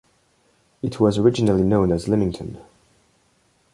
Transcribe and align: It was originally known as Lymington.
It 0.81 0.99
was 0.99 1.19
originally 1.19 1.61
known 1.61 1.91
as 1.91 2.07
Lymington. 2.07 2.59